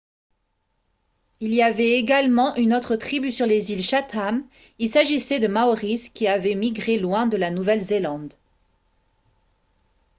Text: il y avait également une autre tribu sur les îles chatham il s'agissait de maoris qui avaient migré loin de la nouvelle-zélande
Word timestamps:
il 1.41 1.53
y 1.53 1.61
avait 1.61 1.91
également 1.91 2.55
une 2.55 2.73
autre 2.73 2.95
tribu 2.95 3.31
sur 3.31 3.45
les 3.45 3.71
îles 3.71 3.83
chatham 3.83 4.43
il 4.79 4.89
s'agissait 4.89 5.37
de 5.39 5.45
maoris 5.47 6.09
qui 6.09 6.27
avaient 6.27 6.55
migré 6.55 6.97
loin 6.97 7.27
de 7.27 7.37
la 7.37 7.51
nouvelle-zélande 7.51 8.33